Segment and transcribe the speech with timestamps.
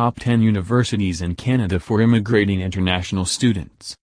[0.00, 3.94] top 10 universities in Canada for immigrating international students.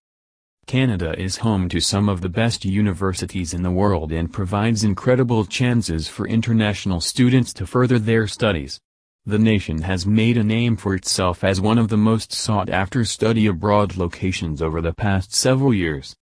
[0.64, 5.44] Canada is home to some of the best universities in the world and provides incredible
[5.44, 8.78] chances for international students to further their studies.
[9.26, 13.48] The nation has made a name for itself as one of the most sought-after study
[13.48, 16.14] abroad locations over the past several years.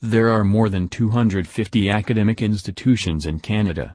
[0.00, 3.92] There are more than 250 academic institutions in Canada.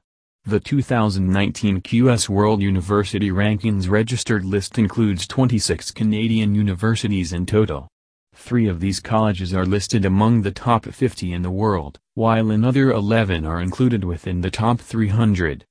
[0.48, 7.86] The 2019 QS World University Rankings registered list includes 26 Canadian universities in total.
[8.34, 12.90] Three of these colleges are listed among the top 50 in the world, while another
[12.90, 15.66] 11 are included within the top 300.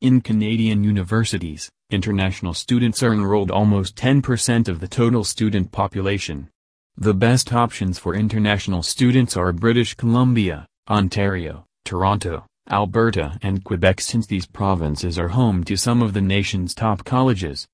[0.00, 6.48] In Canadian universities, international students are enrolled almost 10% of the total student population.
[6.96, 14.26] The best options for international students are British Columbia, Ontario, Toronto, Alberta and Quebec since
[14.26, 17.66] these provinces are home to some of the nation's top colleges.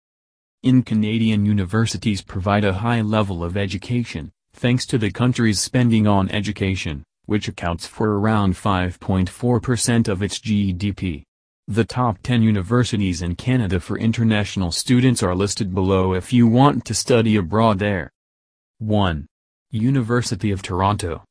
[0.65, 6.29] In Canadian universities provide a high level of education, thanks to the country's spending on
[6.31, 11.23] education, which accounts for around 5.4% of its GDP.
[11.69, 16.85] The top 10 universities in Canada for international students are listed below if you want
[16.87, 18.11] to study abroad there.
[18.79, 19.29] 1.
[19.71, 21.23] University of Toronto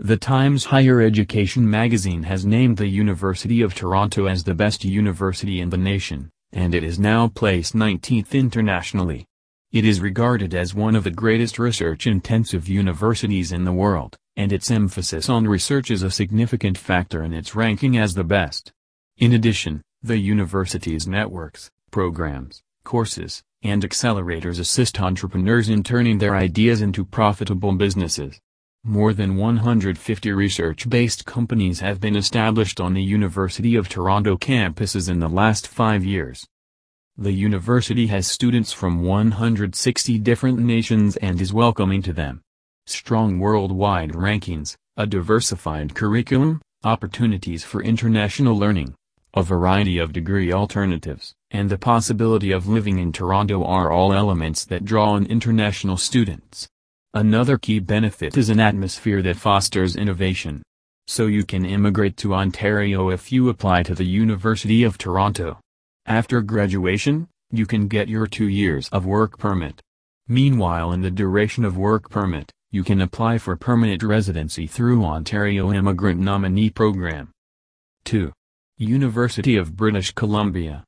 [0.00, 5.60] the Times Higher Education magazine has named the University of Toronto as the best university
[5.60, 9.24] in the nation, and it is now placed 19th internationally.
[9.70, 14.68] It is regarded as one of the greatest research-intensive universities in the world, and its
[14.68, 18.72] emphasis on research is a significant factor in its ranking as the best.
[19.18, 26.82] In addition, the university's networks, programs, courses, and accelerators assist entrepreneurs in turning their ideas
[26.82, 28.40] into profitable businesses.
[28.86, 35.20] More than 150 research-based companies have been established on the University of Toronto campuses in
[35.20, 36.46] the last five years.
[37.16, 42.42] The university has students from 160 different nations and is welcoming to them.
[42.84, 48.94] Strong worldwide rankings, a diversified curriculum, opportunities for international learning,
[49.32, 54.62] a variety of degree alternatives, and the possibility of living in Toronto are all elements
[54.66, 56.68] that draw in international students.
[57.16, 60.64] Another key benefit is an atmosphere that fosters innovation.
[61.06, 65.60] So you can immigrate to Ontario if you apply to the University of Toronto.
[66.06, 69.80] After graduation, you can get your two years of work permit.
[70.26, 75.72] Meanwhile in the duration of work permit, you can apply for permanent residency through Ontario
[75.72, 77.30] Immigrant Nominee Program.
[78.06, 78.32] 2.
[78.78, 80.82] University of British Columbia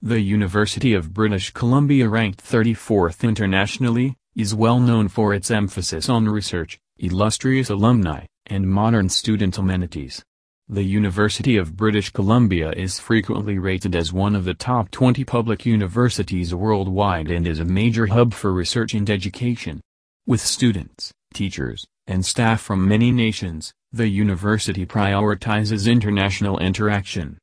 [0.00, 6.28] The University of British Columbia ranked 34th internationally, is well known for its emphasis on
[6.28, 10.22] research, illustrious alumni, and modern student amenities.
[10.68, 15.66] The University of British Columbia is frequently rated as one of the top 20 public
[15.66, 19.80] universities worldwide and is a major hub for research and education.
[20.26, 27.38] With students, teachers, and staff from many nations, the university prioritizes international interaction.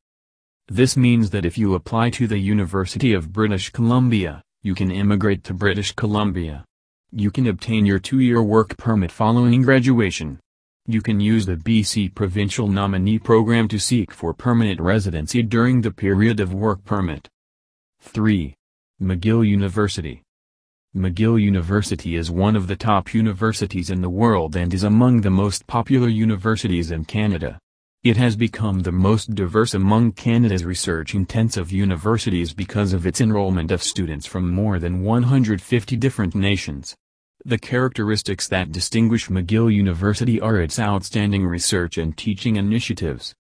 [0.70, 5.44] This means that if you apply to the University of British Columbia, you can immigrate
[5.46, 6.64] to British Columbia.
[7.14, 10.40] You can obtain your two-year work permit following graduation.
[10.86, 15.92] You can use the BC Provincial Nominee Program to seek for permanent residency during the
[15.92, 17.30] period of work permit.
[18.02, 18.54] 3.
[19.02, 20.22] McGill University
[20.94, 25.30] McGill University is one of the top universities in the world and is among the
[25.30, 27.58] most popular universities in Canada.
[28.08, 33.84] It has become the most diverse among Canada's research-intensive universities because of its enrollment of
[33.84, 36.96] students from more than 150 different nations.
[37.44, 43.36] The characteristics that distinguish McGill University are its outstanding research and teaching initiatives.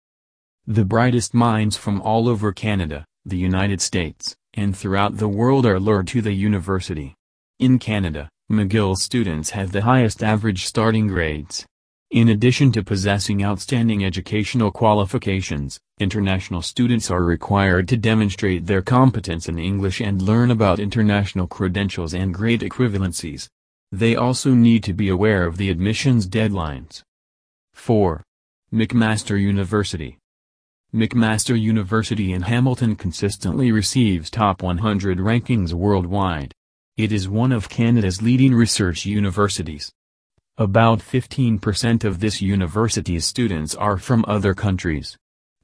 [0.65, 5.79] The brightest minds from all over Canada, the United States, and throughout the world are
[5.79, 7.15] lured to the university.
[7.57, 11.65] In Canada, McGill students have the highest average starting grades.
[12.11, 19.49] In addition to possessing outstanding educational qualifications, international students are required to demonstrate their competence
[19.49, 23.49] in English and learn about international credentials and grade equivalencies.
[23.91, 27.03] They also need to be aware of the admissions deadlines.
[27.73, 28.23] 4.
[28.71, 30.17] McMaster University
[30.93, 36.53] McMaster University in Hamilton consistently receives top 100 rankings worldwide.
[36.95, 39.91] It is one of Canada's leading research universities.
[40.59, 45.15] About 15% of this university's students are from other countries.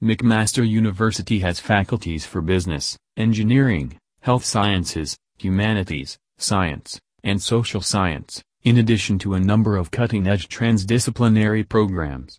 [0.04, 8.78] McMaster University has faculties for business, engineering, health sciences, humanities, science, and social science, in
[8.78, 12.38] addition to a number of cutting-edge transdisciplinary programs.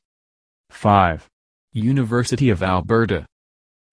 [0.70, 1.28] 5.
[1.72, 3.26] University of Alberta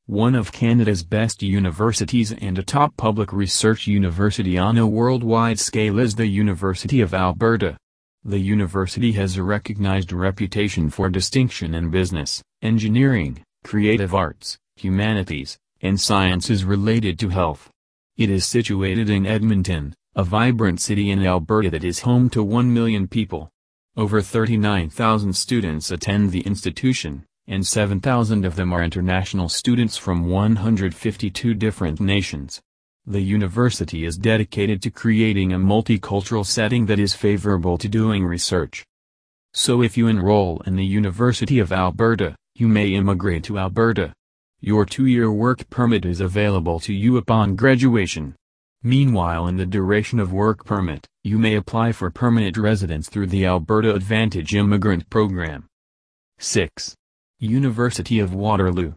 [0.06, 5.98] one of Canada's best universities and a top public research university on a worldwide scale
[6.00, 7.78] is the University of Alberta.
[8.24, 16.00] The university has a recognized reputation for distinction in business, engineering, creative arts, humanities, and
[16.00, 17.72] sciences related to health.
[18.18, 22.72] It is situated in Edmonton, a vibrant city in Alberta that is home to 1
[22.72, 23.50] million people.
[23.98, 31.56] Over 39,000 students attend the institution, and 7,000 of them are international students from 152
[31.56, 32.62] different nations.
[33.08, 38.86] The university is dedicated to creating a multicultural setting that is favorable to doing research.
[39.54, 44.14] So if you enroll in the University of Alberta, you may immigrate to Alberta.
[44.60, 48.36] Your two-year work permit is available to you upon graduation.
[48.84, 53.48] Meanwhile in the duration of work permit, you may apply for permanent residence through the
[53.48, 55.66] Alberta Advantage Immigrant Program.
[56.38, 56.96] 6.
[57.40, 58.94] University of Waterloo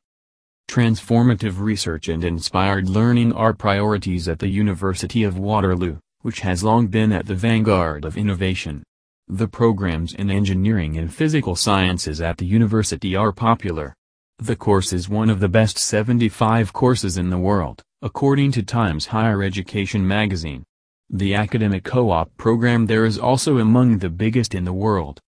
[0.69, 6.87] Transformative research and inspired learning are priorities at the University of Waterloo, which has long
[6.87, 8.83] been at the vanguard of innovation.
[9.29, 13.95] The programs in engineering and physical sciences at the university are popular.
[14.39, 19.07] The course is one of the best 75 courses in the world according to Times
[19.07, 20.63] Higher Education magazine.
[21.09, 25.21] The academic co-op program there is also among the biggest in the world.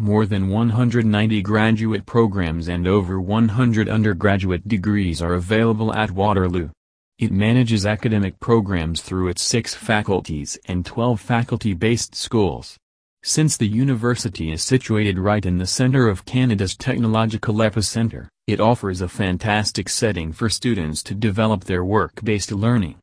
[0.00, 6.70] More than 190 graduate programs and over 100 undergraduate degrees are available at Waterloo.
[7.18, 12.78] It manages academic programs through its six faculties and 12 faculty-based schools.
[13.22, 19.02] Since the university is situated right in the center of Canada's technological epicenter, it offers
[19.02, 22.96] a fantastic setting for students to develop their work-based learning.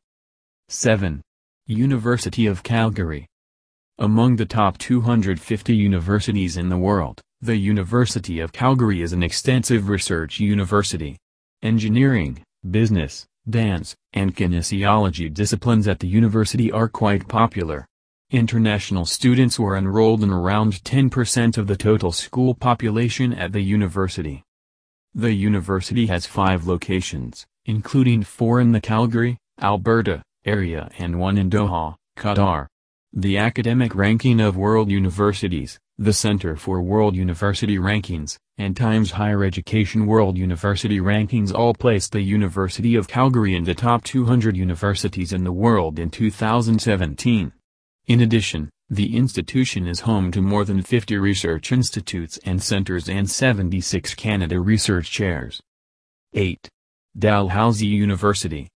[0.68, 1.22] 7.
[1.68, 3.28] University of Calgary
[4.00, 9.88] Among the top 250 universities in the world, the University of Calgary is an extensive
[9.88, 11.16] research university.
[11.64, 12.40] Engineering,
[12.70, 17.84] business, dance, and kinesiology disciplines at the university are quite popular.
[18.30, 24.44] International students were enrolled in around 10% of the total school population at the university.
[25.12, 31.50] The university has five locations, including four in the Calgary, Alberta, area and one in
[31.50, 32.68] Doha, Qatar.
[33.14, 39.42] The academic ranking of world universities, the Center for World University Rankings, and Times Higher
[39.42, 45.32] Education World University Rankings all placed the University of Calgary in the top 200 universities
[45.32, 47.50] in the world in 2017.
[48.08, 53.28] In addition, the institution is home to more than 50 research institutes and centers and
[53.28, 55.62] 76 Canada Research Chairs.
[56.34, 56.68] 8.
[57.18, 58.68] Dalhousie University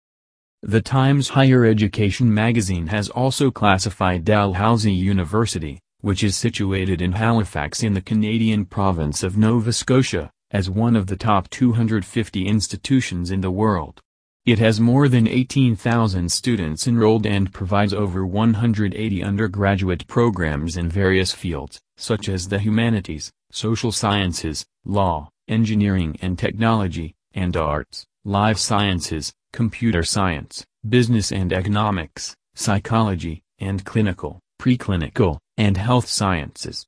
[0.64, 7.82] The Times Higher Education magazine has also classified Dalhousie University, which is situated in Halifax
[7.82, 13.40] in the Canadian province of Nova Scotia, as one of the top 250 institutions in
[13.40, 14.00] the world.
[14.46, 21.32] It has more than 18,000 students enrolled and provides over 180 undergraduate programs in various
[21.32, 29.32] fields, such as the humanities, social sciences, law, engineering and technology, and arts, life sciences,
[29.52, 36.86] computer science, business and economics, psychology, and clinical, preclinical, and health sciences.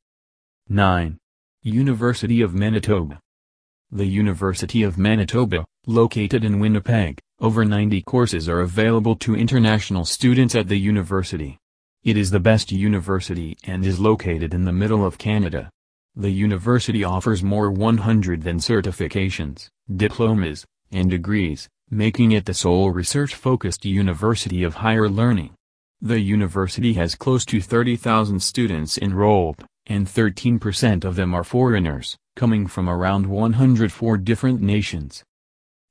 [0.69, 1.19] 9.
[1.63, 3.21] University of Manitoba
[3.91, 10.55] The University of Manitoba, located in Winnipeg, over 90 courses are available to international students
[10.55, 11.59] at the university.
[12.03, 15.69] It is the best university and is located in the middle of Canada.
[16.17, 23.85] The university offers more 100 than certifications, diplomas, and degrees, making it the sole research-focused
[23.85, 25.55] university of higher learning.
[26.01, 32.67] The university has close to 30,000 students enrolled, and 13% of them are foreigners, coming
[32.67, 35.23] from around 104 different nations.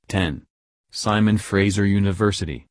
[0.08, 0.42] 10.
[0.90, 2.66] Simon Fraser University.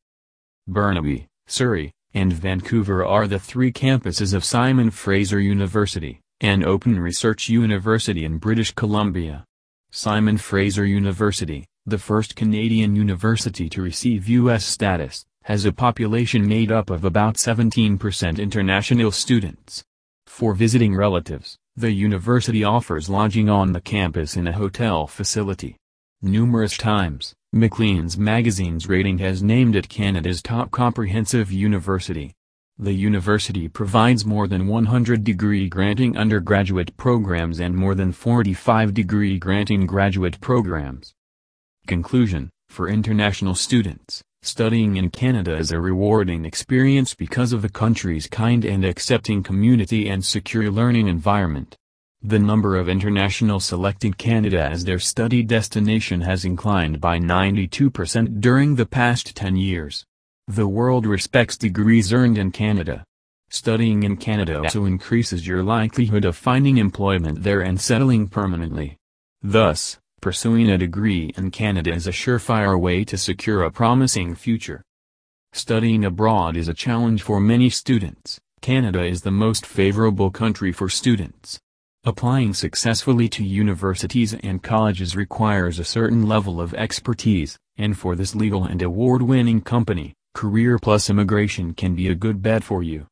[0.66, 7.48] Burnaby, Surrey, and Vancouver are the three campuses of Simon Fraser University, an open research
[7.48, 9.44] university in British Columbia.
[9.90, 14.64] Simon Fraser University, the first Canadian university to receive U.S.
[14.64, 19.84] status, has a population made up of about 17% international students.
[20.26, 25.76] For visiting relatives, the university offers lodging on the campus in a hotel facility.
[26.22, 32.32] Numerous times, Maclean's magazine's rating has named it Canada's top comprehensive university.
[32.78, 39.38] The university provides more than 100 degree granting undergraduate programs and more than 45 degree
[39.38, 41.12] granting graduate programs.
[41.86, 48.26] Conclusion For international students, studying in Canada is a rewarding experience because of the country's
[48.26, 51.76] kind and accepting community and secure learning environment.
[52.22, 58.76] The number of international selecting Canada as their study destination has inclined by 92% during
[58.76, 60.06] the past 10 years.
[60.48, 63.04] The world respects degrees earned in Canada.
[63.50, 68.96] Studying in Canada also increases your likelihood of finding employment there and settling permanently.
[69.42, 74.82] Thus, pursuing a degree in Canada is a surefire way to secure a promising future.
[75.52, 78.40] Studying abroad is a challenge for many students.
[78.62, 81.60] Canada is the most favorable country for students.
[82.04, 88.34] Applying successfully to universities and colleges requires a certain level of expertise, and for this
[88.34, 93.02] legal and award-winning company, Career Plus Immigration can be a good bet for you.